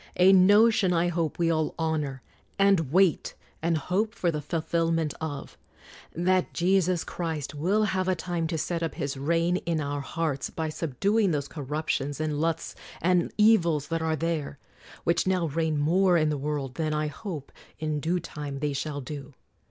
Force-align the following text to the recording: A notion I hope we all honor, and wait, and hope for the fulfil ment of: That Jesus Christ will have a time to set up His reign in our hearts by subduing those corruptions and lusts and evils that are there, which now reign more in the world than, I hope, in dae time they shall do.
A 0.15 0.33
notion 0.33 0.93
I 0.93 1.09
hope 1.09 1.37
we 1.37 1.51
all 1.51 1.75
honor, 1.77 2.23
and 2.57 2.91
wait, 2.91 3.35
and 3.61 3.77
hope 3.77 4.15
for 4.15 4.31
the 4.31 4.41
fulfil 4.41 4.91
ment 4.91 5.13
of: 5.21 5.59
That 6.15 6.55
Jesus 6.55 7.03
Christ 7.03 7.53
will 7.53 7.83
have 7.83 8.07
a 8.07 8.15
time 8.15 8.47
to 8.47 8.57
set 8.57 8.81
up 8.81 8.95
His 8.95 9.15
reign 9.15 9.57
in 9.57 9.79
our 9.79 10.01
hearts 10.01 10.49
by 10.49 10.69
subduing 10.69 11.29
those 11.29 11.47
corruptions 11.47 12.19
and 12.19 12.41
lusts 12.41 12.73
and 12.99 13.31
evils 13.37 13.89
that 13.89 14.01
are 14.01 14.15
there, 14.15 14.57
which 15.03 15.27
now 15.27 15.45
reign 15.49 15.77
more 15.77 16.17
in 16.17 16.29
the 16.29 16.35
world 16.39 16.77
than, 16.81 16.95
I 16.95 17.05
hope, 17.05 17.51
in 17.77 17.99
dae 17.99 18.17
time 18.17 18.57
they 18.57 18.73
shall 18.73 19.01
do. 19.01 19.35